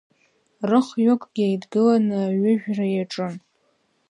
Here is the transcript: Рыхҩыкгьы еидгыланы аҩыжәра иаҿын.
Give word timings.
Рыхҩыкгьы 0.69 1.45
еидгыланы 1.47 2.17
аҩыжәра 2.25 2.85
иаҿын. 2.89 3.35